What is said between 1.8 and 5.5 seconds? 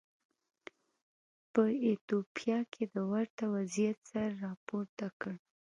ایتوپیا کې د ورته وضعیت سر راپورته کړ.